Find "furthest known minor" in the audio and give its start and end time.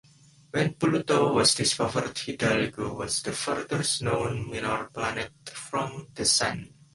3.33-4.85